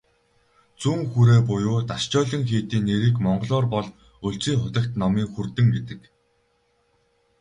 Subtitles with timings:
[0.81, 3.87] Зүүн хүрээ буюу "Дашчойлин" хийдийн нэрийг монголоор бол
[4.27, 6.01] "Өлзий хутагт номын хүрдэн" гэдэг.